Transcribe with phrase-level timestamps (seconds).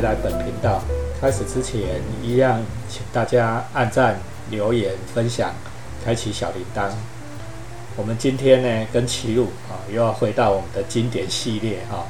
[0.00, 0.80] 回来本频道。
[1.20, 5.52] 开始之前，一样请大家按赞、留言、分享、
[6.02, 6.88] 开启小铃铛。
[7.96, 12.06] 我们今天呢，跟齐鲁啊，又要回到我们的经典系列哈。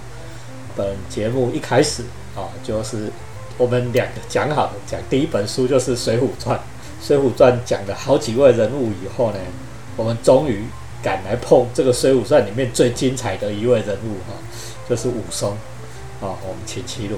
[0.76, 2.04] 本节目一开始
[2.36, 3.10] 啊，就是
[3.58, 6.56] 我们两个讲好，讲第一本书就是《水浒传》。
[7.04, 9.38] 《水浒传》讲了好几位人物以后呢，
[9.96, 10.62] 我们终于
[11.02, 14.38] 赶来碰这个《水浒传》里面最精彩的一位人物哈，
[14.88, 15.50] 就是武松。
[16.20, 17.16] 啊，我们请齐鲁。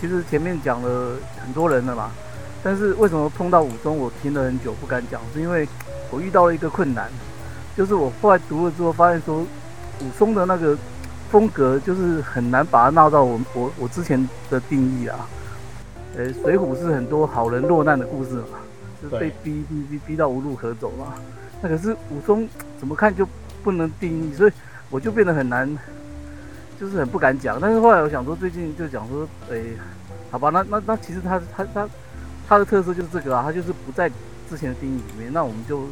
[0.00, 2.10] 其实前面讲了很多人了嘛，
[2.62, 5.68] 但是为什么碰到武松，我听了很久不敢讲，是因为
[6.10, 7.10] 我遇到了一个困难，
[7.76, 10.76] 就是我后来读了之后发现说，武松的那个
[11.30, 15.28] 风格就是很难把它纳到我我我之前的定义啊。
[16.16, 18.58] 呃，水浒是很多好人落难的故事嘛，
[19.02, 21.14] 就是被逼逼逼逼到无路可走嘛。
[21.60, 23.26] 那可是武松怎么看就
[23.62, 24.52] 不能定义，所以
[24.90, 25.68] 我就变得很难。
[26.80, 29.60] 就是很不敢讲，但是后来我想说，最近就讲说，哎，
[30.30, 31.88] 好吧，那那那其实他他他
[32.48, 34.08] 他的特色就是这个啊，他就是不在
[34.48, 35.86] 之前的定义里面，那我们就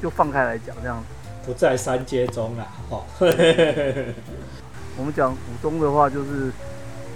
[0.00, 1.04] 就放开来讲这样子，
[1.46, 3.02] 不在三阶中啊，哦，
[4.96, 6.52] 我们讲武松的话，就是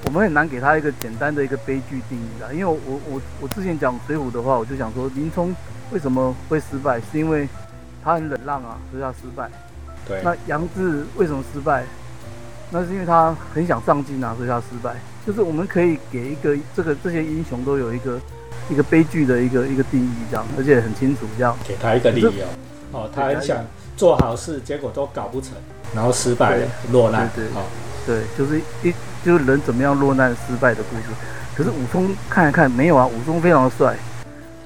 [0.06, 5.54] 我们很难给他一个简单的一个悲剧定义啊，因为我我我我之前讲水浒的话，我就想说林冲
[5.92, 7.48] 为什么会失败，是因为
[8.02, 9.48] 他很忍让啊，所以他失败。
[10.08, 10.20] 对。
[10.24, 11.84] 那杨志为什么失败？
[12.74, 14.94] 那是因为他很想上进啊，所以他失败。
[15.26, 18.18] 就是我们可以给一个这个这些英雄都有一个
[18.70, 21.54] 一个悲剧的一个一个定义，这样，而且很清楚这样。
[21.68, 22.30] 给他一个理由，
[22.92, 23.58] 哦，他很想
[23.94, 25.50] 做好事，结果都搞不成，
[25.94, 27.30] 然后失败了，落难。
[27.36, 27.44] 对
[28.06, 28.92] 对，对，就是一
[29.22, 31.02] 就是人怎么样落难失败的故事。
[31.54, 33.94] 可是武松看一看没有啊，武松非常的帅，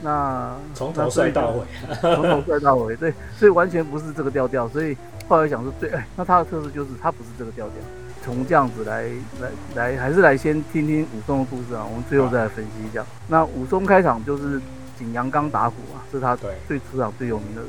[0.01, 1.67] 那从头帅到尾，
[2.01, 4.97] 从头帅到尾，对，所以完全不是这个调调，所以。
[5.29, 7.77] 后来想说，对，哎，那他的特色就是他不是这个调调。
[8.23, 9.05] 从这样子来
[9.41, 11.85] 来来，还是来先听听武松的故事啊。
[11.89, 13.05] 我们最后再来分析一下。
[13.29, 14.61] 那武松开场就是
[14.99, 17.63] 景阳冈打虎啊，是他最出场最有名的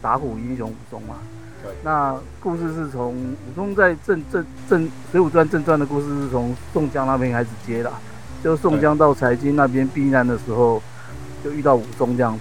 [0.00, 1.16] 打虎英雄武松嘛。
[1.62, 1.72] 对。
[1.84, 7.92] 那故事是从武松在正正正水浒传正传的故事是从宋江那边开始接的，
[8.42, 10.82] 就宋江到财经那边避难的时候，
[11.44, 12.40] 就遇到武松这样子。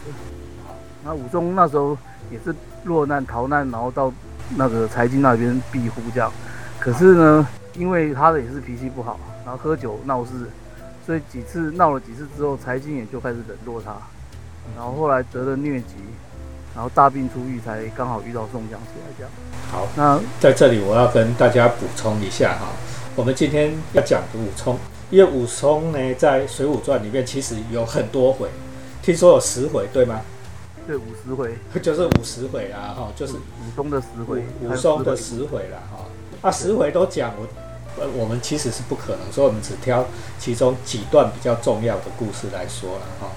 [1.04, 1.96] 那武松那时候
[2.32, 2.56] 也是
[2.86, 4.12] 落难逃难，然后到。
[4.56, 6.32] 那个财经那边庇护这样，
[6.80, 10.32] 可是呢，因为他的也是脾气不好，然后喝酒闹事，
[11.06, 13.92] 所以几次闹了几次之后，财经也就开始冷落他，
[14.76, 15.96] 然后后来得了疟疾，
[16.76, 19.32] 然后大病初愈，才刚好遇到宋江起来这样。
[19.72, 22.68] 好，那在这里我要跟大家补充一下哈，
[23.16, 24.78] 我们今天要讲的武松，
[25.10, 28.50] 因为武松呢在《水浒传》里面其实有很多回，
[29.02, 30.22] 听说有十回，对吗？
[30.88, 33.40] 对五十回， 就是五十回啦，哈，就是武
[33.76, 36.06] 松的十回，武松的十回啦，哈，
[36.42, 37.48] 啊，十回都讲我，
[38.02, 40.06] 呃，我们其实是不可能，所以我们只挑
[40.40, 43.32] 其中几段比较重要的故事来说了，哈。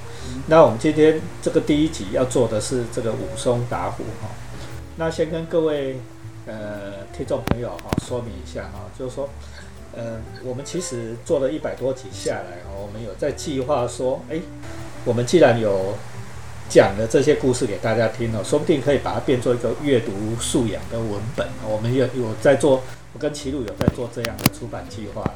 [0.46, 4.28] 那我们今天这个第一集要做的是这个武松打虎，哈。
[4.96, 6.00] 那先跟各位
[6.46, 9.28] 呃听众朋友哈说明一下哈，就是说，
[9.94, 14.40] 呃，我们其实做了一百多集下来，哈，我们有在计划说，哎，
[15.04, 15.94] 我们既然有
[16.68, 21.46] 讲的这些故事给大家听哦，说不定可以把它变做一个阅读素养的文本。
[21.68, 22.82] 我们有有在做，
[23.12, 25.34] 我跟齐鲁有在做这样的出版计划了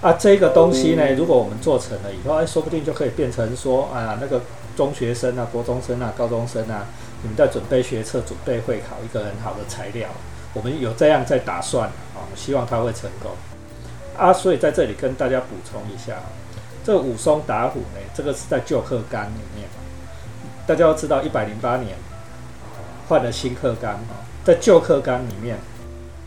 [0.00, 4.40] 啊，这个东西呢，如果我们做成了以后，哎，说不定就可以变成说啊，那个
[4.76, 6.86] 中学生啊、国中生啊、高中生啊，
[7.22, 10.08] 你们在准备学测、准备会考一个很好的材料。
[10.54, 13.30] 我们有这样在打算啊，希望它会成功
[14.18, 14.32] 啊。
[14.32, 16.16] 所以在这里跟大家补充一下，
[16.84, 19.68] 这个武松打虎呢，这个是在旧课纲里面。
[20.64, 21.96] 大家要知道，一百零八年
[23.08, 23.98] 换了新课纲
[24.44, 25.56] 在旧课纲里面，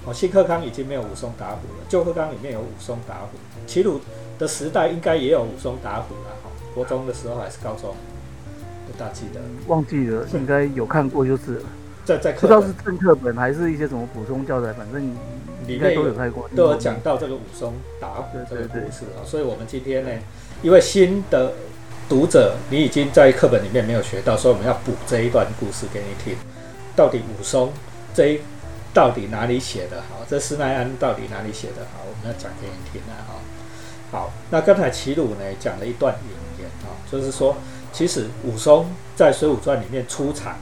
[0.06, 1.86] 哦，新课纲已经没有武松打虎了。
[1.88, 4.02] 旧课纲里面有武松打虎，齐鲁
[4.38, 6.50] 的时代应该也有武松打虎了哈。
[6.74, 7.96] 国中的时候还是高中，
[8.86, 11.62] 不大记得，忘记了，应该有看过就是。
[12.04, 15.02] 在在不知道是正课本还是一些什么补充教材，反正
[15.66, 19.24] 里面都有看过，都有讲到这个武松打虎这个故事啊。
[19.26, 20.10] 所以我们今天呢，
[20.62, 21.54] 因为新的。
[22.08, 26.38] 读者，你已经在课本里面没有学到，所以我们要补这一段故事给你听。
[26.96, 27.74] 到底武松
[28.14, 28.40] 这一
[28.94, 30.24] 到底哪里写的好？
[30.30, 32.04] 这施耐庵到底哪里写的好？
[32.08, 33.14] 我们要讲给你听啊！
[33.28, 33.34] 哈，
[34.12, 37.58] 好，那刚才齐鲁呢讲了一段引言啊，就是说，
[37.92, 40.58] 其实武松在《水浒传》里面出场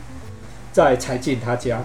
[0.72, 1.84] 在柴进他家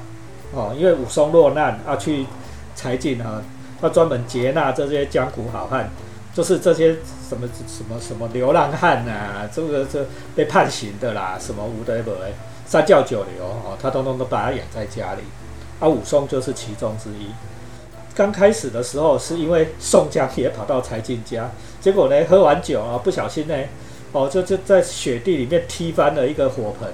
[0.53, 2.27] 哦，因为武松落难啊，去
[2.75, 3.43] 柴进啊，
[3.81, 5.91] 他专门接纳这些江湖好汉。
[6.35, 6.97] 就是这些
[7.29, 12.15] 什么什么什么流浪汉呐，这个这被判刑的啦，什么无德伯
[12.67, 15.23] 三教九流哦，他通通都把他养在家里，
[15.81, 17.31] 啊，武松就是其中之一。
[18.15, 23.55] 刚开始的时候是因为宋江也跑到柴进家，结果呢喝完酒啊，不小心呢，
[24.13, 26.89] 哦就就在雪地里面踢翻了一个火盆，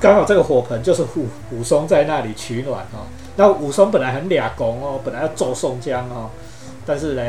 [0.00, 3.06] 刚好这个火盆就是武武松在那里取暖哦。
[3.36, 6.30] 那武松本来很俩公哦，本来要揍宋江哦，
[6.86, 7.22] 但是呢，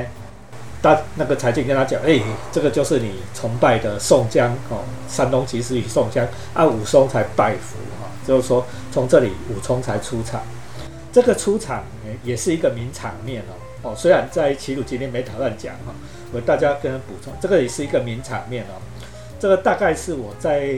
[0.82, 2.22] 大那个柴进跟他讲，哎，
[2.52, 10.42] 这个就是你崇拜的宋江哦，山东及时雨宋江，啊武松才拜服哈，就是说从这里武松才出场。
[11.12, 11.84] 这个出场
[12.24, 15.94] 也是一个名场面哦哦，虽然在齐鲁今天没打算讲哈，
[16.32, 18.78] 我大家跟补充，这个也是一个名场面哦。
[19.40, 20.76] 这个大概是我在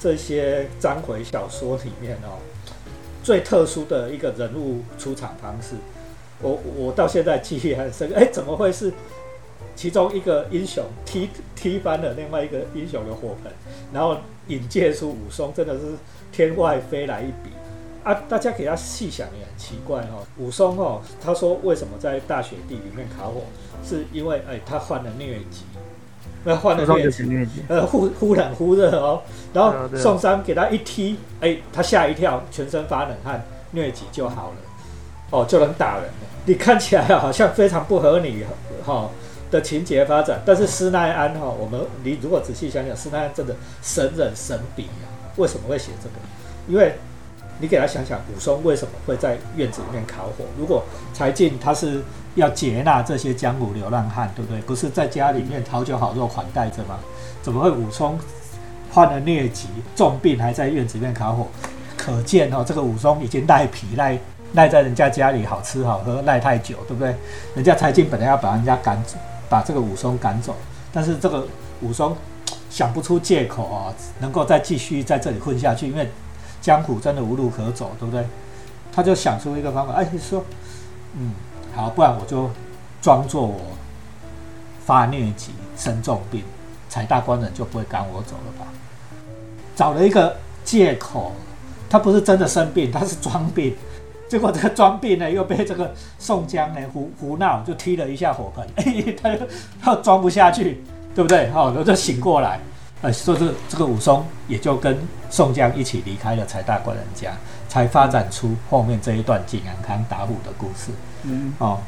[0.00, 2.38] 这些章回小说里面哦
[3.22, 5.76] 最特殊的一个人物出场方式。
[6.40, 8.92] 我我到现在记忆很深，哎，怎么会是
[9.76, 13.52] 其中一个英雄踢踢翻了另外一个英雄的火盆，
[13.92, 14.16] 然后
[14.48, 15.82] 引介出武松，真的是
[16.32, 17.50] 天外飞来一笔。
[18.02, 20.22] 啊，大家给他细想也很奇怪哈。
[20.38, 23.42] 武松哦，他说为什么在大雪地里面烤火，
[23.84, 25.64] 是因为哎他患了疟疾，
[26.44, 29.20] 那患了疟疾，呃忽忽冷忽热哦。
[29.52, 33.44] 然后宋山给他一踢，哎他吓一跳，全身发冷汗，
[33.74, 34.56] 疟疾就好了，
[35.32, 36.12] 哦就能打人了。
[36.44, 38.44] 你看起来好像非常不合理
[38.84, 39.10] 哈
[39.50, 45.06] 的情节发展，但是施耐庵哈，我们你如果仔细想想，施耐庵真的神人神笔啊。
[45.36, 46.14] 为什么会写这个？
[46.66, 46.94] 因为
[47.60, 50.44] 你给他想想，武松为什么会在院子里面烤火？
[50.58, 50.82] 如果
[51.14, 52.02] 柴进他是
[52.34, 54.60] 要接纳这些江湖流浪汉，对不对？
[54.62, 56.98] 不是在家里面讨酒好肉款待着吗？
[57.42, 58.18] 怎么会武松
[58.90, 61.46] 患了疟疾重病还在院子里面烤火？
[61.96, 64.18] 可见哦，这个武松已经赖皮赖
[64.54, 67.14] 赖在人家家里好吃好喝赖太久，对不对？
[67.54, 69.16] 人家柴进本来要把人家赶走，
[69.48, 70.54] 把这个武松赶走，
[70.92, 71.46] 但是这个
[71.80, 72.16] 武松
[72.70, 76.08] 想不出借口啊，能够再继续在这里混下去，因为。
[76.62, 78.26] 江湖真的无路可走，对不对？
[78.92, 80.44] 他就想出一个方法，哎，你说，
[81.14, 81.30] 嗯，
[81.76, 82.50] 好，不然我就
[83.00, 83.60] 装作我
[84.84, 86.42] 发疟疾、生重病，
[86.88, 88.66] 柴大官人就不会赶我走了吧？
[89.76, 91.30] 找了一个借口，
[91.88, 93.76] 他不是真的生病，他是装病。
[94.28, 99.46] 结果这个装病呢，又被这个宋江呢胡胡闹，就踢了一下火盆， 哎，他就
[99.80, 100.82] 他装不下去，
[101.14, 101.48] 对不对？
[101.50, 102.58] 好，我就醒过来。
[103.02, 107.30] 呃，说这这个武松也就跟宋江一起离开了柴大官人家，
[107.68, 110.90] 才发展出后面这一段景阳冈打虎的故事。
[111.24, 111.78] 嗯，哦，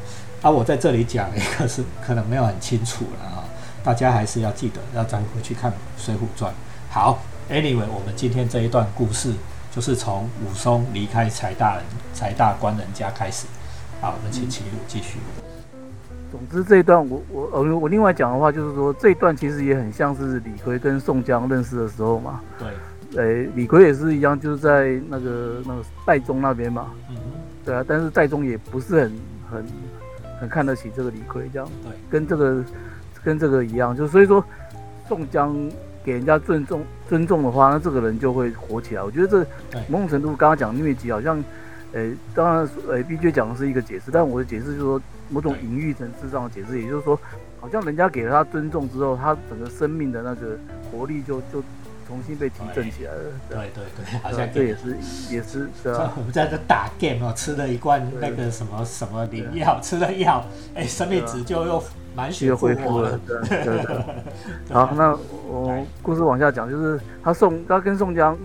[0.43, 3.43] 啊，我在这里讲一个是可能没有很清楚了啊，
[3.83, 6.51] 大家还是要记得要再回去看《水浒传》。
[6.91, 7.19] 好
[7.49, 9.33] ，Anyway，我们今天这一段故事
[9.71, 11.83] 就是从武松离开柴大人
[12.13, 13.47] 柴大官人家开始。
[14.01, 15.19] 好，我们请齐鲁继续。
[16.31, 22.41] 总之这一段我我呃我另外讲的话就是说这一段其实也很像是李逵跟宋江认识的时候嘛。
[22.57, 22.67] 对。
[23.17, 26.91] 诶，李逵也是一样，就是在那个那个戴宗那边嘛。
[27.09, 27.17] 嗯。
[27.65, 29.19] 对啊，但是戴宗也不是很
[29.51, 29.65] 很
[30.41, 31.67] 很看得起这个李逵，这样。
[31.83, 31.91] 对。
[32.09, 32.63] 跟这个
[33.23, 34.43] 跟这个一样，就所以说
[35.07, 35.55] 宋江
[36.03, 39.03] 给人家尊重尊重的话，那这个人就会火起来。
[39.03, 41.43] 我觉得这某种程度刚刚讲疟疾好像。
[41.91, 47.19] 诶，当然，诶，B J 讲的是一个解释，但我的解释就是说，某种隐喻层次上的解释，也就是说，
[47.59, 50.55] 好像人家给了他尊重之后，他整个生命的那个
[50.91, 51.63] 活力就就
[52.07, 53.19] 重新被提振起来了。
[53.49, 54.95] 对对对，好像这也是
[55.33, 56.13] 也是是啊。
[56.17, 61.83] 我们在这打 game 哦，吃了一罐那个什么什么灵药，吃了药，哎，生命值就又
[62.15, 63.19] 满血恢复了。
[63.25, 64.05] 对对对。
[64.71, 65.17] 好，那
[65.49, 68.37] 我故事往下讲，就是他宋他跟宋江，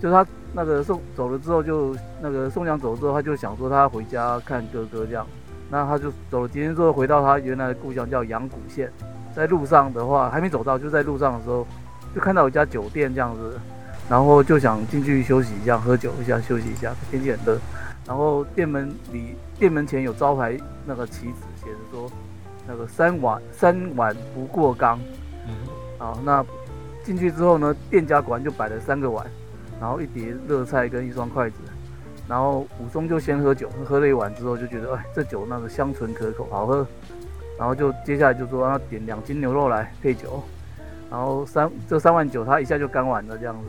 [0.00, 0.26] 就是他。
[0.54, 5.26] 那个宋走了之后，就那个宋江走了之后，他就想说他回家看哥哥这样。
[5.70, 8.92] 那他就走了几天之后，回到他原来的故乡叫阳谷县。
[9.34, 11.66] 在路上的话，还没走到，就在路上的时候，
[12.14, 13.58] 就看到一家酒店这样子，
[14.10, 16.94] 然后就想进去休息一下，喝酒一下，休息一下。
[17.10, 17.58] 天气很热，
[18.06, 22.10] 然后店门里店门前有招牌那个旗子，写着说
[22.68, 25.00] 那个三碗三碗不过冈。
[26.02, 26.44] 好，那
[27.04, 29.24] 进去之后呢，店家果然就摆了三个碗。
[29.80, 31.56] 然后一碟热菜跟一双筷子，
[32.28, 36.86] 然后武松就先喝酒，喝了一碗之后就觉得，哎，这酒那个香醇可口，好喝。
[37.58, 40.42] 然后就接下来就说他点两斤牛肉来配酒，
[41.10, 43.68] 然后三这三碗酒他一下就干完了这样子。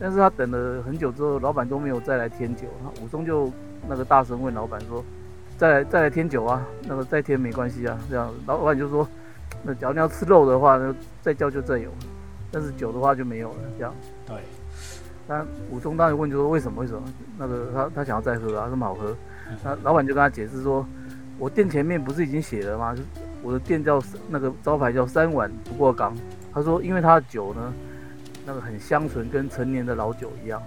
[0.00, 2.66] 但是他等了很久之后，老板都没有再来添酒，
[3.00, 3.52] 武松就
[3.88, 5.04] 那个大声问老板说，
[5.56, 6.66] 再来再来添酒啊？
[6.88, 9.08] 那个再添没关系啊，这样老板就说，
[9.66, 11.90] 那假如你要吃肉的话，呢再叫就再有，
[12.52, 13.92] 但是酒的话就没有了，这样。
[14.24, 14.36] 对。
[15.28, 17.02] 那武松当时问就说为什么为什么
[17.36, 19.16] 那个他他想要再喝啊这么好喝，
[19.64, 20.86] 那老板就跟他解释说，
[21.36, 22.94] 我店前面不是已经写了吗？
[22.94, 23.02] 就
[23.42, 26.16] 我的店叫那个招牌叫三碗不过岗。
[26.54, 27.74] 他说因为他的酒呢，
[28.46, 30.62] 那个很香醇，跟陈年的老酒一样，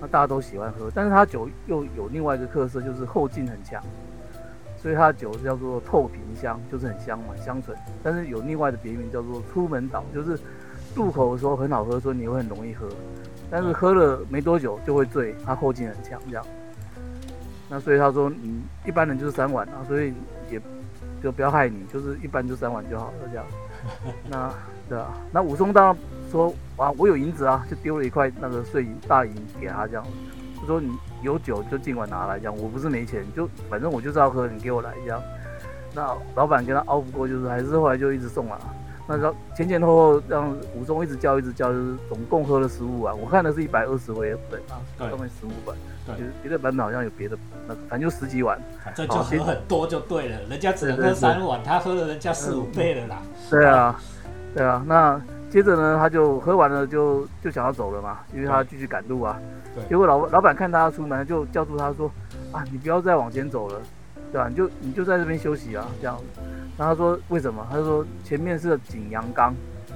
[0.00, 0.90] 那大家都喜欢喝。
[0.92, 3.80] 但是他酒又有另外一个特色，就是后劲很强，
[4.82, 7.76] 所以它的酒叫做透瓶香，就是很香嘛，香醇。
[8.02, 10.36] 但是有另外的别名叫做出门岛，就是
[10.96, 12.88] 入口的时候很好喝，所以你会很容易喝，
[13.48, 16.44] 但是喝了没多久就会醉，它后劲很强这样。
[17.70, 20.12] 那所以他说，你一般人就是三碗啊，所以
[20.50, 20.60] 也
[21.22, 23.46] 就不要害你，就是一般就三碗就好了这样。
[24.28, 24.52] 那
[24.88, 25.96] 对啊，那武松当然
[26.30, 30.04] 说，哇，我有银子啊，就丢了一块那个碎银大银给他这样。
[30.62, 30.90] 他说你
[31.22, 35.20] 有酒就尽管拿来这样，我不是没钱，就反正我就是要喝，你给我来这样。
[35.94, 38.58] 那老板跟他拗不过，就是还是后来就一直送了。
[39.06, 43.18] 那然后前前后后让武松一直叫一直叫，就是总共喝了十五碗。
[43.18, 45.76] 我看的是一百二十回对啊，上面十五碗。
[46.06, 50.38] 对，别的版本好像有别的，那反正就十几碗，反正就喝很多就对了。
[50.48, 53.22] 人家只能喝三碗，他喝了人家四五倍了啦。
[53.50, 54.00] 对啊，
[54.54, 54.82] 对啊。
[54.86, 59.38] 那接着呢，他就喝完了，就就想要走了嘛，因为他继续赶路啊。
[59.88, 62.10] 结果老老板看他出门，就叫住他说
[62.52, 63.80] ：“啊，你不要再往前走了，
[64.30, 64.48] 对吧？
[64.48, 66.18] 你就你就在这边休息啊，这样。”
[66.76, 69.54] 然后他说：“为什么？”他说：“前面是景阳冈。”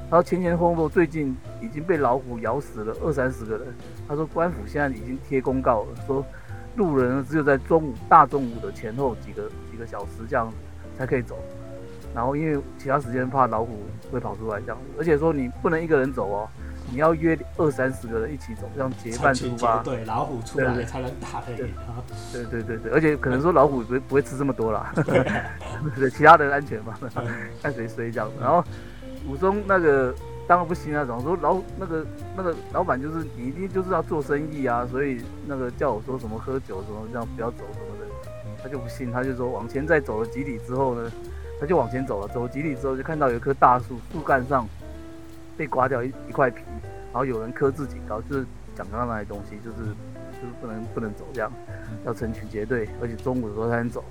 [0.09, 3.66] 然后前前后后最近已经被老虎咬死了二三十个人。
[4.06, 6.25] 他说官府现在已经贴公告了，说
[6.76, 10.52] 路人只有在中午大中午的前后几个几个小时这样
[10.97, 11.37] 才可以走。
[12.14, 13.80] 然后因为其他时间怕老虎
[14.12, 16.49] 会跑出来这样，而且说你不能一个人走哦，
[16.90, 19.83] 你要约二三十个人一起走，这样结伴出发。
[19.83, 21.73] 对，老虎出来才能打的赢
[22.33, 24.93] 对对对对，而且可能说老虎不不会吃这么多啦，
[25.97, 26.95] 对，其他人安全嘛，
[27.62, 28.31] 看谁衰这样。
[28.40, 28.64] 然后。
[29.28, 30.14] 武松那个
[30.47, 38.07] 当然不行啊，总说老那个那个老板就是你一定就是要做生意啊，所以那个叫我说什么喝酒什么这样不要走什么的，
[38.62, 41.11] 他就不信，他就说往前再走了几里之后呢，
[41.59, 44.64] 他就往前走了，走几里之后就看到有一棵大树，树干上
[45.57, 46.63] 被刮掉一一块皮，
[47.13, 49.79] 然后有人刻字警告，就是讲刚刚那些东西，就是
[50.33, 51.51] 就是不能不能走这样，
[52.05, 54.05] 要成群结队，而且中午的时候才能走。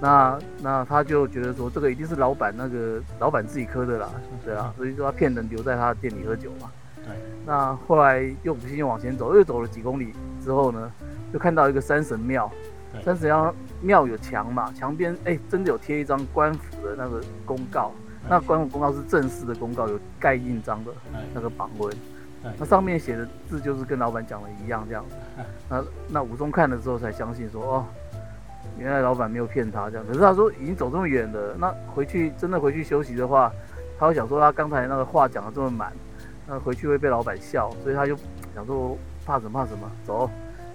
[0.00, 4.10] 那那他就觉得说，这个一定是老板那个老板自己磕的啦，
[4.44, 6.70] 对啊，所以说他骗人留在他的店里喝酒嘛。
[6.96, 7.14] 对。
[7.46, 10.12] 那后来又不幸又往前走，又走了几公里
[10.42, 10.92] 之后呢，
[11.32, 12.50] 就看到一个山神庙。
[13.04, 17.92] 山神庙庙有墙嘛，墙边哎真的有贴一张官府的那个公告。
[18.28, 20.90] 那官府公告是正式的公告，有盖印章的
[21.34, 21.94] 那个榜文。
[22.58, 25.14] 那上面写的字就是跟老板讲的一样这样子。
[25.68, 27.86] 那那武松看了之后才相信说哦。
[28.76, 33.52] 原来老板没有骗他这样，可是他说已经走这么远了，那回去真的回去休息的话，
[33.98, 35.92] 他会想说他刚才那个话讲的这么满，
[36.44, 38.16] 那回去会被老板笑，所以他就
[38.52, 40.28] 想说怕什么怕什么走，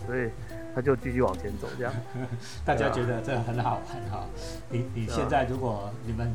[0.06, 0.30] 所以
[0.74, 1.92] 他就继续往前走这样。
[2.64, 4.26] 大家觉得这很好玩哈，
[4.70, 6.34] 你你现在如果你们，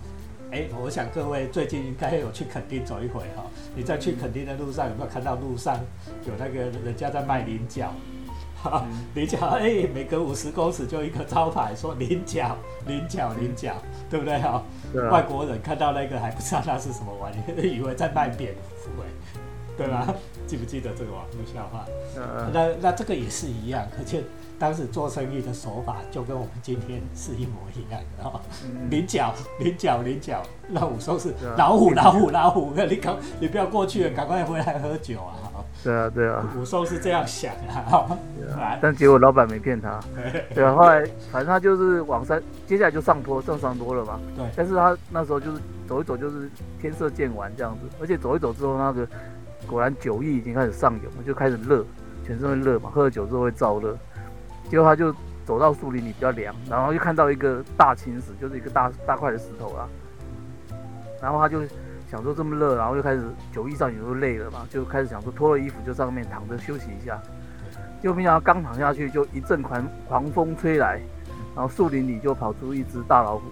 [0.54, 3.42] 哎，我想各位最近应该有去垦丁走一回哈，
[3.74, 5.76] 你在去垦丁的路上有没有看到路上
[6.24, 7.92] 有那个人家在卖菱角？
[8.62, 12.56] 哈菱角，哎，每隔五十公尺就一个招牌，说菱角，
[12.86, 13.74] 菱角，菱角，
[14.08, 14.62] 对不对哈？
[15.10, 19.06] 外国人看到那个还不知道那是什么玩意， 以为在卖蝙蝠，哎，
[19.76, 20.14] 对吧？
[20.46, 21.84] 记不记得这个网络笑话？
[22.52, 24.22] 那那这个也是一样，而且
[24.58, 28.40] 当时做生意的手法就跟我们今天是一模一样的哈。
[28.90, 35.50] 菱角，菱角，菱角，那我说是老虎，老虎，老虎，你赶你不要过去了，赶快回来喝酒啊！
[35.82, 38.18] 对啊，对啊，武松是这样想啊，
[38.80, 40.00] 但结果老板没骗他，
[40.54, 44.18] 对啊，后来反正他就是往山，接下来就上坡，上山坡了嘛。
[44.36, 46.48] 对，但是他那时候就是走一走，就是
[46.80, 49.06] 天色渐晚这样子，而且走一走之后，那个
[49.68, 51.84] 果然酒意已经开始上涌了，就开始热，
[52.24, 53.96] 全身会热嘛，喝了酒之后会燥热。
[54.70, 59.88] 结果他就走到树林里比较凉，然后就看到一个大青石，就是一个大大块的石头啦，
[61.20, 61.62] 然后他就。
[62.06, 67.20] 想说这么热，然后就开始酒意上涌就累了嘛，就开始想说脱了衣服就上面躺着休息一下。
[68.00, 71.00] 结果没想到刚躺下去，就一阵狂狂风吹来，
[71.56, 73.48] 然后树林里就跑出一只大老虎，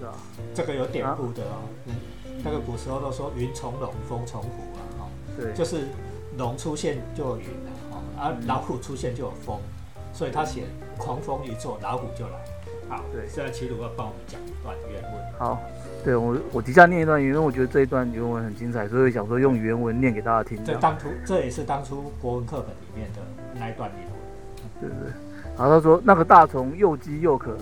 [0.00, 0.12] 是吧？
[0.52, 1.94] 这个有典故的啊，嗯，
[2.42, 4.64] 那个古时候都说云从龙，风从虎
[5.40, 5.86] 对，就是
[6.36, 9.58] 龙出现就有云了，哈，而老虎出现就有风，
[10.12, 10.64] 所以他写
[10.98, 12.32] 狂风一作，老虎就来。
[12.88, 15.12] 好，对，现在齐鲁要帮我们讲一段原文。
[15.38, 15.58] 好。
[16.02, 20.64] 对我，我底下念一段原文，我觉得这一段原文很精彩，所以想说用原文念给大家听。
[20.64, 23.20] 这当初这也是当初国文课本里面的
[23.54, 24.16] 那一段原文。
[24.80, 25.12] 对对。
[25.58, 27.54] 然后他说，那个大虫又饥又渴，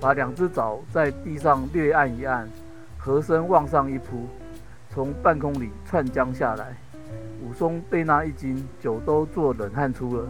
[0.00, 2.48] 把两只爪在地上略按一按，
[2.96, 4.26] 和身往上一扑，
[4.88, 6.74] 从半空里窜将下来。
[7.42, 10.28] 武松被那一惊，酒都做冷汗出了。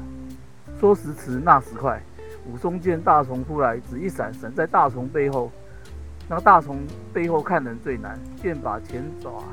[0.81, 2.01] 说时迟，那时快，
[2.47, 5.51] 武松见大虫扑来，只一闪，闪在大虫背后。
[6.29, 6.79] 那大虫
[7.13, 9.45] 背后看人最难，便把前爪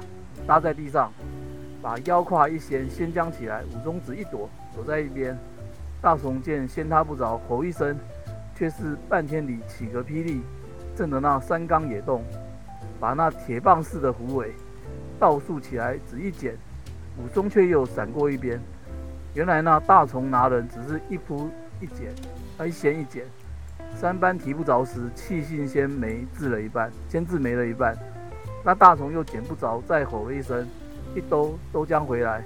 [0.47, 1.11] 搭在地上，
[1.81, 3.61] 把腰胯一掀，先将起来。
[3.65, 5.37] 武松只一躲，躲在一边。
[6.01, 7.97] 大虫见掀他不着，吼一声，
[8.55, 10.41] 却是半天里起个霹雳，
[10.95, 12.23] 震得那山冈也动，
[13.01, 14.53] 把那铁棒似的虎尾
[15.19, 16.57] 倒竖起来，只一剪，
[17.19, 18.59] 武松却又闪过一边。
[19.33, 21.49] 原来那大虫拿人只是一扑
[21.81, 22.13] 一剪，
[22.65, 23.25] 一掀一剪，
[23.93, 27.95] 三班提不着时，气性先没治了一半，先治没了一半。
[28.63, 30.67] 那大虫又捡不着，再吼了一声，
[31.13, 32.43] 一兜都将回来。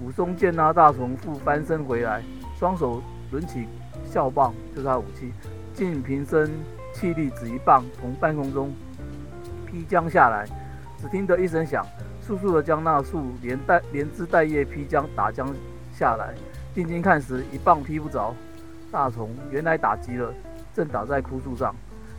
[0.00, 2.22] 武松见那大虫复翻身回来，
[2.58, 3.66] 双手抡起
[4.04, 5.32] 笑棒，就是他武器，
[5.72, 6.50] 尽平生
[6.92, 8.72] 气力只一棒，从半空中
[9.66, 10.46] 劈将下来。
[10.98, 11.82] 只听得一声响，
[12.30, 15.52] 速速的将那树连带连枝带叶劈将打将
[15.92, 16.32] 下来。
[16.72, 18.32] 定睛看时，一棒劈不着，
[18.92, 20.32] 大虫原来打急了，
[20.72, 21.74] 正打在枯树上，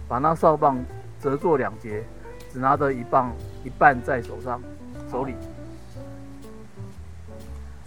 [0.09, 0.77] 把那哨棒
[1.21, 2.03] 折作两截。
[2.51, 4.61] 只拿着一棒一半在手上，
[5.09, 5.33] 手里。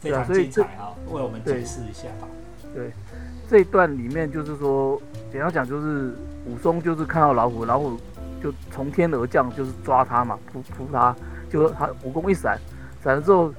[0.00, 0.94] 非常精彩啊！
[1.12, 2.26] 为我们解释一下吧。
[2.74, 2.90] 对，
[3.46, 4.98] 这一段里面就是说，
[5.30, 6.14] 简要讲就是
[6.46, 8.00] 武松就是看到老虎，老虎
[8.42, 11.14] 就从天而降，就是抓他嘛，扑扑他，
[11.54, 12.58] 就他武功一闪，
[13.00, 13.54] 闪了之后，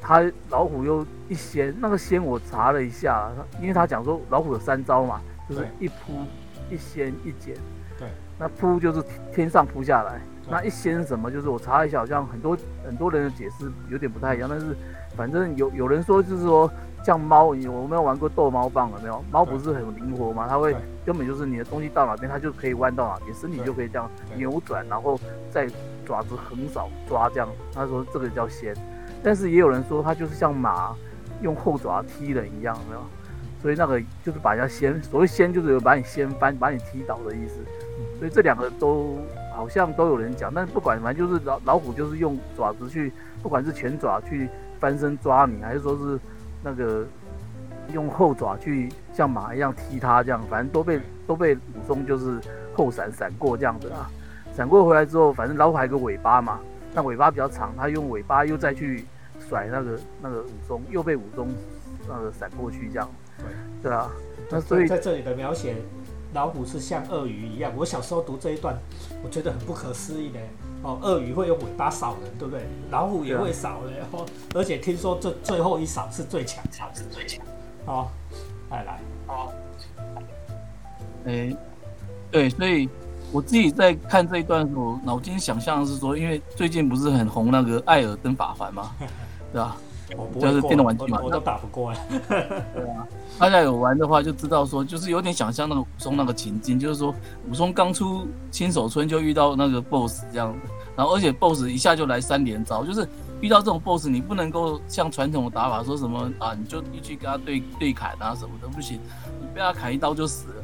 [0.00, 3.28] 他老虎又一掀，那个掀我查了一下，
[3.60, 6.12] 因为他讲说老虎有三招嘛，就是一扑、
[6.70, 7.56] 一掀、一剪。
[7.98, 8.06] 对，
[8.38, 9.02] 那扑就是
[9.34, 10.20] 天上扑下来。
[10.48, 11.28] 那一掀什么？
[11.28, 14.48] 就是我查了一下，好像很多很多人的解释有点不太一样。
[14.48, 14.76] 但是
[15.16, 16.70] 反正有有人说，就是说
[17.02, 18.88] 像猫，我有没有玩过逗猫棒？
[18.92, 19.24] 有没有？
[19.32, 20.46] 猫不是很灵活吗？
[20.48, 25.18] 它会根本就是你的东西到哪边，它就可以弯到哪边，身体就可以这样扭转，然后
[25.50, 25.66] 再
[26.04, 27.48] 爪子横扫抓这样。
[27.72, 28.74] 他说这个叫掀。
[29.22, 30.94] 但是也有人说，他就是像马
[31.40, 33.00] 用后爪踢人一样，有没有？
[33.62, 37.56] 所以那个就是把人家掀，所谓掀就是有把你掀翻、把你踢倒的意思。
[38.18, 39.18] 所以这两个都。
[39.54, 44.48] 好像都有人讲，但是不管，反正就是老老虎就是用爪子去，不管是前爪去
[44.80, 46.18] 翻身抓你，还是说是
[46.60, 47.06] 那个
[47.92, 52.40] 用后爪去像马一样踢它这样，反正都被都被武松就是
[52.74, 54.10] 后闪闪过这样子啊。
[54.56, 56.60] 闪过回来之后，反正老虎还有个尾巴嘛，
[56.92, 59.04] 那尾巴比较长，他用尾巴又再去
[59.48, 61.48] 甩那个那个武松，又被武松
[62.08, 63.08] 那个闪过去这样。
[63.38, 63.46] 对
[63.82, 64.10] 对啊，
[64.50, 65.76] 那所以在这里的描写。
[66.32, 68.76] 老虎是像鳄鱼一样，我小时候读这一段，
[69.22, 70.40] 我觉得很不可思议的
[70.82, 70.98] 哦。
[71.00, 72.66] 鳄鱼会用尾巴扫人，对不对？
[72.90, 74.26] 老虎也会扫的哦。
[74.52, 77.46] 而且听说这最后一扫是最强，扫是最强。
[77.86, 78.10] 好，
[78.68, 79.52] 来来，好。
[81.26, 81.56] 哎，
[82.32, 82.90] 对，所以
[83.34, 88.92] 我自己在看这一段的时候，脑筋想象的是说，因为最近不是很红那个《艾尔登法环》嘛，
[89.52, 89.76] 对吧？
[90.40, 91.98] 就是电动玩具嘛，我都打不过哎。
[92.28, 93.04] 对啊，
[93.36, 97.12] 大家有玩的话就知道说，就是有点想象那个武松那个情境，就是说
[97.50, 100.58] 武松刚出新手村就遇到那个 BOSS 这样子，
[100.94, 103.04] 然后而且 BOSS 一下就来三连招，就是
[103.40, 109.00] 遇到这种 BOSS 你不能够像传统的打法说什么啊，你就一去跟他对对砍啊什么的不行，
[109.40, 110.62] 你被他砍一刀就死了，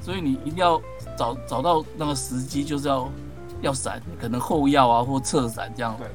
[0.00, 0.80] 所以你一定要
[1.18, 3.10] 找找到那个时机，就是要
[3.60, 5.96] 要闪，可能后腰啊或侧闪这样。
[5.98, 6.06] 对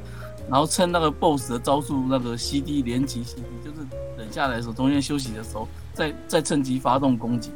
[0.50, 3.88] 然后趁那个 BOSS 的招数，那个 CD 连击 CD，就是
[4.18, 7.52] 等下来的时候，中间休息的时候，再再趁机发动攻击。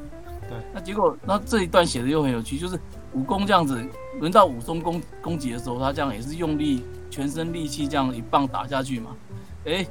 [0.50, 2.80] 对，那结果那这一段写的又很有趣，就是
[3.12, 3.78] 武功这样子，
[4.20, 9.12] 轮到武松攻攻击的时候，他这样也是用力全身力气这样一棒打下去嘛。
[9.66, 9.86] 哎，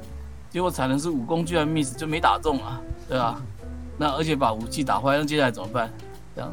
[0.49, 3.39] 结果才能是武功居然 miss 就没打中啊，对吧？
[3.95, 5.93] 那而且把武器打坏，那接下来怎么办？
[6.35, 6.51] 这样。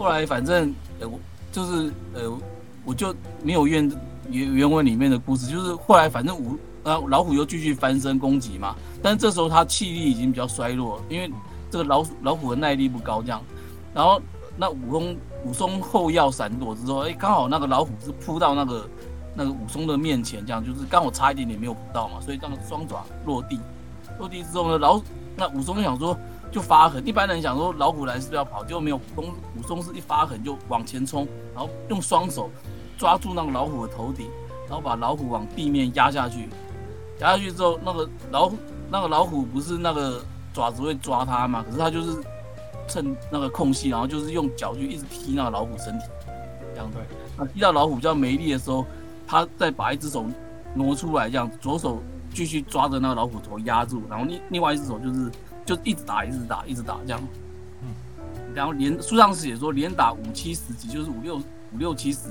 [0.00, 1.06] 后来反正呃，
[1.52, 2.22] 就是呃，
[2.86, 3.88] 我就没有怨。
[4.30, 11.28] 原原文里面的故事就是后来反正武啊老虎又继续翻身攻击嘛，但是这时候他气力已经比较衰弱，因为
[11.68, 13.42] 这个老老虎的耐力不高这样，
[13.92, 14.22] 然后
[14.56, 18.88] 那武松武松后要闪躲之后，哎刚好那个老虎是扑到那个
[19.34, 23.58] 那个武松的面前，这样就是刚好差一点点没有扑到嘛，所以让双爪落地，
[24.16, 25.02] 落地之后呢老
[25.36, 26.16] 那武松就想说
[26.50, 32.50] 就发狠，一般人想说老虎来是不是要跑，结果没有，武松武松是一发狠就往前冲，然后用双手。
[32.98, 34.26] 抓住那个老虎的头顶，
[34.68, 36.50] 然后把老虎往地面压下去。
[37.18, 38.58] 压下去之后，那个老虎
[38.90, 41.64] 那个老虎不是那个爪子会抓它嘛？
[41.64, 42.22] 可是它就是
[42.86, 46.04] 趁那个空隙，然后就是用脚去一直踢那个老虎身体。
[46.74, 47.00] 这样对。
[47.38, 48.84] 那踢到老虎比较没力的时候，
[49.26, 50.26] 他再把一只手
[50.74, 52.02] 挪出来，这样左手
[52.34, 55.32] 继续抓着那个老虎头压住，然后另另外一只手就是
[55.76, 57.20] 就一直打，一直打，一直打这样。
[57.82, 57.88] 嗯。
[58.54, 62.28] 然后连书上写说连打五七十级，就是五六五六七十。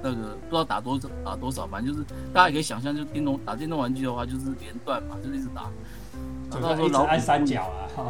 [0.00, 5.68] 那个不知道打多少打多少，反正就是大家也可以想象，就电动打电动玩具的话，就是连段嘛，就是一直打，
[6.48, 8.06] 打到说老虎三角啊，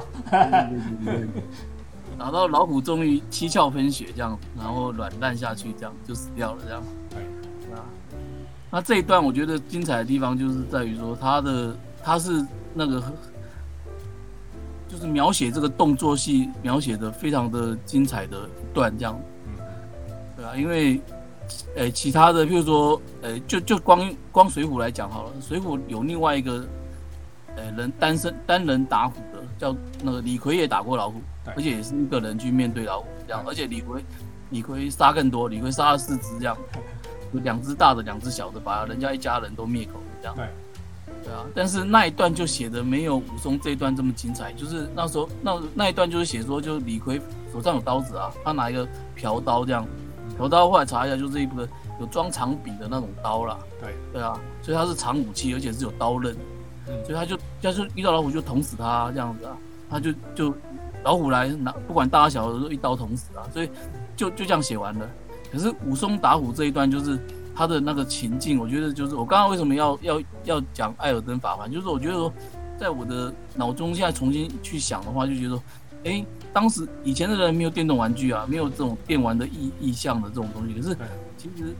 [2.18, 6.82] 打到老虎终于七窍喷血这样，然后软烂下去，这样就死掉了这样。
[7.08, 7.22] 对
[7.74, 7.82] 啊，
[8.70, 13.02] 那这一段我觉得精彩的地方就是在于说他的他是那个
[14.88, 19.20] 就是描写这个动作戏描写的非常的精彩的一段这样，
[20.36, 21.00] 对啊，因为，
[21.76, 26.66] 诶，其他的，譬如说，诶，就就光光水浒来讲好了，水浒有另外一个，
[27.56, 31.20] 诶，人单身单人打虎的，叫那个李逵也打过老虎，
[31.54, 34.02] 而且也是一个人去面对老虎这样，而且李逵
[34.50, 36.56] 李逵杀更多，李逵杀了四只这样，
[37.32, 40.34] 有两只大的，两只小的，把人家一家人都灭口这样。
[40.34, 40.46] 对
[41.32, 44.52] 啊，但是那一段就写的没有武松这一段这么精彩。
[44.52, 47.20] 就是那时候那那一段就是写说，就李逵
[47.52, 48.86] 手上有刀子啊，他拿一个
[49.16, 49.86] 朴刀这样，
[50.36, 51.68] 朴刀后来查一下，就是一个
[52.00, 53.58] 有装长柄的那种刀啦。
[53.80, 56.34] 对对啊，所以他是长武器，而且是有刀刃，
[57.04, 59.56] 所以他就要是遇到老虎就捅死他这样子啊，
[59.90, 60.54] 他就就
[61.04, 63.70] 老虎来拿不管大小的都一刀捅死啊，所以
[64.16, 65.08] 就就这样写完了。
[65.50, 67.18] 可是武松打虎这一段就是。
[67.58, 72.32] 他的那个情境，我觉得就是我刚刚为什么要要要讲艾尔登法环，就是我觉得说，
[72.78, 75.62] 在我的脑中现在重新去想的话，就觉得说，
[76.04, 80.96] 哎，当时以前的人没有电动玩具啊，没有这种电玩的意意向的这种东西，可是
[81.36, 81.74] 其实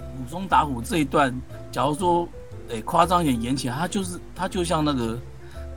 [0.00, 1.30] 武松打虎这一段，
[1.70, 2.26] 假如说，
[2.70, 5.18] 哎，夸张一点演起来，他就是他就像那个，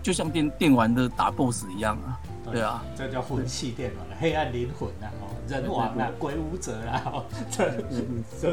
[0.01, 2.17] 就像电电玩的打 BOSS 一样啊，
[2.51, 5.11] 对啊，这叫魂系电玩，黑暗灵魂啊。
[5.47, 7.65] 人王啊，鬼武者啊，这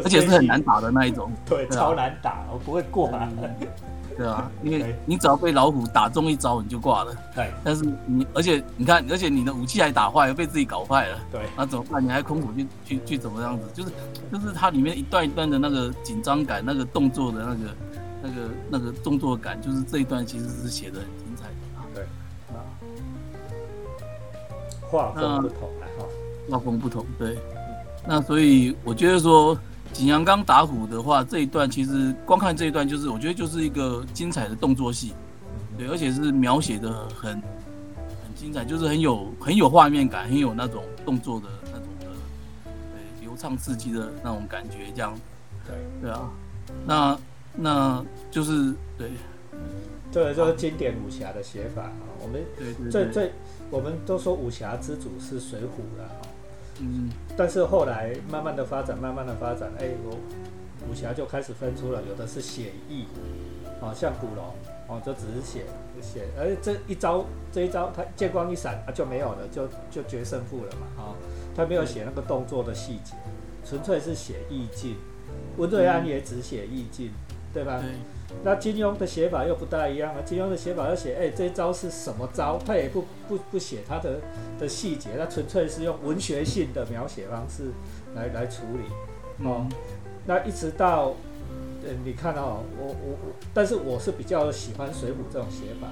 [0.03, 3.29] 而且是很难打的那一种，对，超难打，我不会过啊。
[4.17, 7.15] 对啊，因为你只要被老虎打中一招，你就挂了。
[7.35, 11.19] 对，但是你，而且你看，而且你的武器还打坏了，被自己搞坏了。
[11.31, 12.03] 对，那怎么办？
[12.03, 13.67] 你还空手去去去怎么样子？
[13.75, 13.91] 就是
[14.33, 17.77] 就是它里面一段一段的那个紧张感，那个动作的那个
[18.23, 21.85] 那个那个动作感，就是这一段其实是写的很精彩的啊。
[21.95, 22.09] 对啊，
[24.91, 25.71] 画风不同。
[26.49, 27.37] 画风不同，对，
[28.07, 29.59] 那所以我觉得说
[29.93, 35.13] 景阳冈打虎的话，这一段其实光看这一段，就是我觉得就是一个精彩的动作戏，
[35.77, 42.07] 对，而且是描写的很很精彩，就是很有很有画面感，很有那种动作的那种的，
[42.65, 45.19] 对，流畅刺激的那种感觉，这样，
[45.67, 46.31] 对，对啊，
[46.87, 47.19] 那
[47.57, 49.11] 那就是对，
[50.13, 52.41] 这个就是经典武侠的写法啊，我们
[52.89, 53.33] 最最
[53.71, 56.11] 我们都说武侠之祖是水浒了。
[56.79, 60.19] 嗯，但是后来慢慢的发展，慢慢的发展，哎，我
[60.89, 63.07] 武侠就开始分出了，有的是写意，
[63.81, 64.45] 哦，像古龙，
[64.87, 65.65] 哦，就只是写
[66.03, 71.17] 写，而这一招这一招，他剑光一闪啊就没有了，就就决胜负了嘛，啊，
[71.57, 73.15] 他没有写那个动作的细节，
[73.65, 74.97] 纯粹是写意境，
[75.57, 77.11] 温瑞安也只写意境，
[77.53, 77.83] 对吧？
[78.43, 80.21] 那金庸的写法又不大一样啊！
[80.25, 82.59] 金庸的写法要写，哎，这招是什么招？
[82.67, 84.21] 他也不不不写他的
[84.59, 87.71] 的细节，他纯粹是用文学性的描写方式
[88.15, 89.47] 来来处理。
[89.47, 89.67] 哦，
[90.27, 91.15] 那一直到，
[91.85, 95.89] 呃，你看哦，我我我，但是我是比较喜欢水浒这种写法，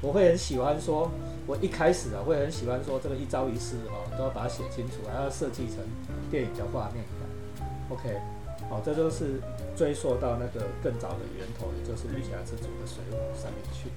[0.00, 1.10] 我会很喜欢说，
[1.46, 5.76] 我一开始啊会很喜欢说这个一招一式哦都要把它写清楚，还要设计成
[6.30, 7.68] 电影的画面感。
[7.90, 8.18] OK，
[8.68, 9.40] 好，这就是。
[9.76, 13.90] 追溯到那个更早的源头，也就是《女侠之主》的水浒上面去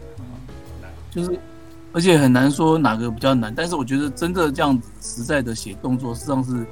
[1.12, 1.40] 就是，
[1.94, 6.66] 而且很难说哪个比较难，但是我觉得真的这样子实在的写动作，实际上是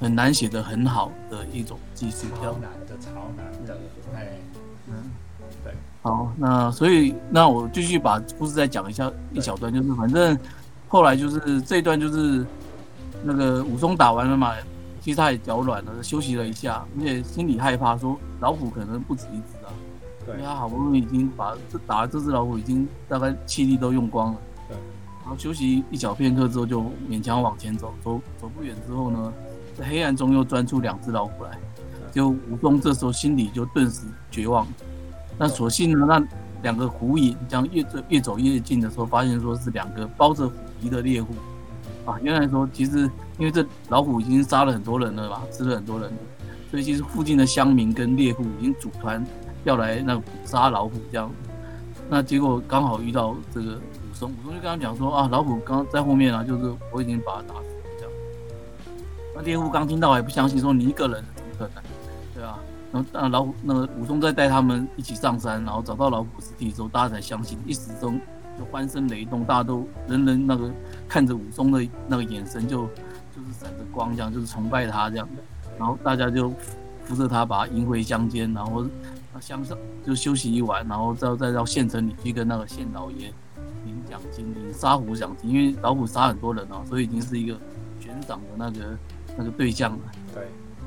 [0.00, 3.76] 很难写的很好的一种技术，比较难的，超难的，
[4.14, 4.26] 哎，
[4.88, 4.94] 嗯，
[5.62, 10.38] 对，好，那所以那我继续把故事再讲一下一小段，就是反正
[10.88, 12.42] 后来就是这一段就是
[13.22, 14.54] 那个武松打完了嘛。
[15.06, 19.70] 其实他也脚软了，休息了一下，而且心里害怕，说老虎可能不止一只啊。
[20.24, 20.34] 对。
[20.34, 24.40] 因为他好不容易已经把这打了这只老虎，已经大概气力都用光了。
[24.68, 24.76] 对。
[25.20, 27.94] 然后休息一小片刻之后，就勉强往前走。
[28.02, 29.32] 走走不远之后呢，
[29.78, 31.56] 在黑暗中又钻出两只老虎来。
[32.10, 34.66] 就武松这时候心里就顿时绝望。
[35.38, 36.20] 那所幸呢，那
[36.62, 41.32] 两个虎影这样越走越走越近的时候，发现说是两个包着虎皮的猎户。
[42.04, 46.10] 啊，原来说其实因为这老虎已经杀了很多人了吧，吃了很多人，
[46.70, 49.24] 所以其实附近的乡民跟猎户已经组团
[49.64, 51.30] 要来那捕杀老虎这样。
[52.08, 58.12] 那结果刚好遇到这个武松，武松就跟他讲说啊，老虎刚在后面啊，就是我已经把他打死了这样。
[59.34, 61.82] 那猎户刚听到还不相信，说你一个人怎么可能？
[62.34, 62.58] 对啊，
[62.92, 68.18] 然后那老虎那个武松再带他们一起上山，然后找到老虎尸体之后，大家才相信，一时中。
[68.58, 70.70] 就欢声雷动，大家都人人那个
[71.06, 72.88] 看着武松的那个眼神，就
[73.36, 75.28] 就是闪着光，这样就是崇拜他这样。
[75.78, 76.50] 然后大家就
[77.04, 78.86] 扶着他，把他迎回乡间，然后
[79.40, 83.32] 乡上就休息一晚，然后再再到县城里去跟那个县老爷
[83.84, 85.50] 领奖金，领杀虎奖金。
[85.50, 87.56] 因为老虎杀很多人哦，所以已经是一个
[88.00, 88.98] 悬赏的那个
[89.36, 89.98] 那个对象了。
[90.32, 90.44] 对，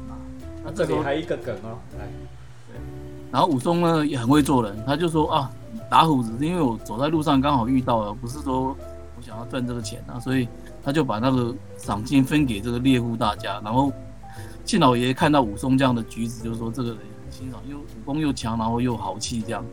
[0.10, 0.18] 啊，
[0.66, 2.08] 那这里还一个梗哦，来，
[2.68, 2.82] 对。
[3.32, 5.52] 然后武松呢也很会做人，他就说啊。
[5.88, 8.76] 打虎子是因为我走在路上刚好遇到了，不是说
[9.18, 10.48] 我想要赚这个钱啊，所以
[10.84, 13.62] 他就把那个赏金分给这个猎户大家。
[13.64, 13.92] 然后
[14.66, 19.66] 庆老爷爷看到武松这样的举止，就说这个人很欣赏，又武功又强，然后又豪气这样，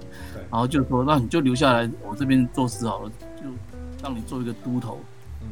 [0.51, 3.45] 然后就说那你就留下来我这边做事好了，就
[4.03, 4.99] 让你做一个都头。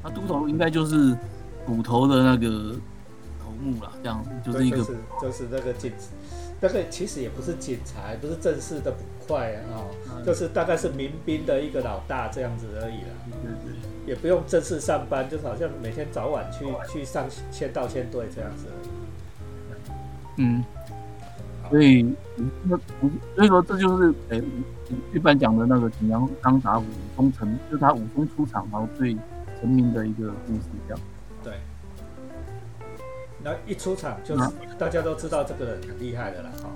[0.02, 1.16] 那都头应该就是
[1.64, 2.74] 捕头的那个
[3.42, 4.78] 头目了，这样就是一个
[5.22, 5.90] 就是那个警，
[6.60, 9.86] 那个其实也不是警察，不是正式的捕快啊，
[10.26, 13.08] 就是大概是民兵的一个老大这样子而已了。
[13.42, 13.72] 对对，
[14.06, 18.66] 也不用正式上班，就是好像每天早晚去去上签到签队这样子。
[20.36, 20.64] 嗯，
[21.70, 22.14] 所以
[22.62, 22.78] 那
[23.36, 24.42] 所以说这就是诶
[25.12, 26.84] 一般讲的那个景阳冈打虎
[27.16, 29.16] 忠臣，就是他武功出场然后最。
[29.60, 31.02] 成名的一个故事，这样。
[31.42, 31.54] 对。
[33.42, 36.68] 那一出场就是大家都知道这个人很厉害的了，哈，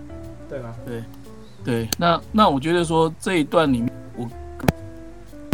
[0.49, 0.75] 对吗？
[0.87, 1.03] 对。
[1.64, 4.27] 对，那那我觉得说这一段里面，我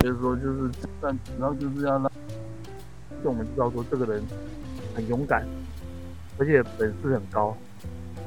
[0.05, 2.03] 觉得说就是但主要就是要让
[3.23, 4.23] 让我们知道说这个人
[4.95, 5.47] 很勇敢，
[6.39, 7.57] 而且本事很高，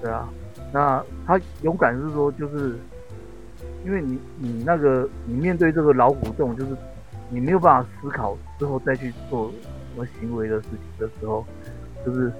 [0.01, 0.27] 对啊。
[0.73, 2.77] 那他勇敢是说就是，
[3.85, 6.75] 因为你你那个你面对这个老虎洞就是。
[7.29, 11.45] 你没有办法思考之后再去做什么行为的事情的时候，
[12.05, 12.31] 就是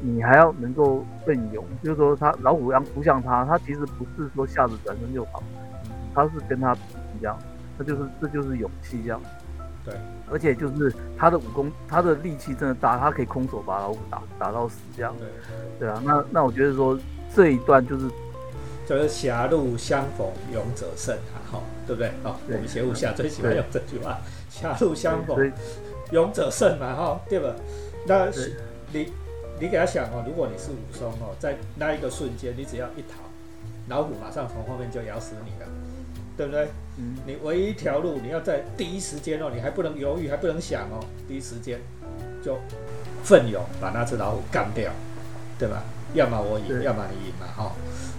[0.00, 1.64] 你还要能够奋勇。
[1.82, 5.42] 就是说，他老虎要扑向他，他其实不是说吓得转身就跑，
[6.14, 6.72] 他是跟他
[7.18, 7.36] 一样，
[7.78, 9.20] 那就是这就是勇气这样。
[9.84, 9.94] 对，
[10.30, 15.14] 而且就是他的武功，他的力气真的大，他可以空手把老虎打打到死这样。
[15.18, 15.28] 对，
[15.78, 16.98] 对啊，那那我觉得说
[17.32, 18.10] 这一段就是
[18.84, 22.10] 就是狭路相逢勇者胜啊，哈，对不对？
[22.24, 24.18] 好，我们邪武侠最喜欢用这句话。
[24.50, 25.52] 狭路相逢，
[26.10, 27.54] 勇者胜嘛，哈，对吧？
[28.08, 28.26] 那
[28.92, 29.12] 你
[29.60, 33.22] 你给他想哦，如果你是武松哦，在那一个瞬间，你只要一逃，
[33.88, 35.68] 老虎马上从后面就咬死你了，
[36.36, 36.68] 对不对？
[36.98, 37.16] 嗯。
[37.26, 41.80] 你唯一一条路，你要在第一时间哦，你还不能犹豫，还不能想哦，第一时间
[42.44, 42.58] 就
[43.24, 44.92] 奋勇把那只老虎干掉，
[45.58, 45.82] 对吧？
[46.14, 47.72] 要么我赢，要么你赢嘛，哈，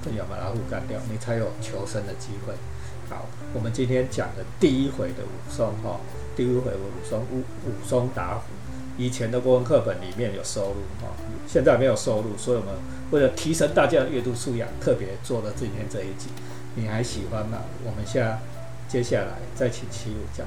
[0.04, 2.54] 奋勇把老虎干掉，你才有求生的机会。
[3.10, 6.00] 好，我们今天讲的第一回的武松，哈。
[6.36, 8.44] 第一回武松武武松打虎，
[8.96, 11.08] 以前的国文课本里面有收录哈，
[11.48, 12.76] 现在没有收录，所以我们
[13.10, 16.28] 为了提升大家的阅读素养，特别做了今天这一集。
[16.78, 17.58] 你还喜欢吗？
[17.84, 18.40] 我们下
[18.88, 20.46] 接下来再请齐武讲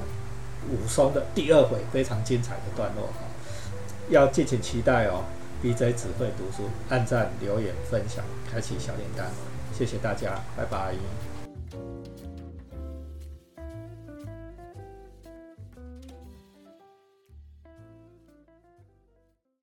[0.69, 3.27] 武松的第二回非常精彩的段落哈，
[4.09, 5.25] 要敬请期待哦。
[5.61, 9.25] BJ 只会读书，按赞、留言、分享、开启小铃铛，
[9.77, 11.30] 谢谢大家，拜拜。